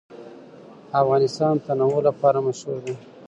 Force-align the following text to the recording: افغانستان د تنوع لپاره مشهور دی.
افغانستان 1.01 1.53
د 1.57 1.61
تنوع 1.67 1.97
لپاره 2.07 2.39
مشهور 2.47 2.77
دی. 2.85 2.95